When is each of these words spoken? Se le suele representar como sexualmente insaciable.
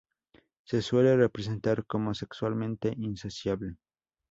Se 0.63 0.77
le 0.77 0.81
suele 0.81 1.15
representar 1.15 1.85
como 1.85 2.15
sexualmente 2.15 2.91
insaciable. 2.97 3.77